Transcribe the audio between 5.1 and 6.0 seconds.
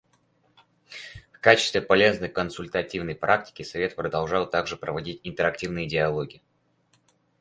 интерактивные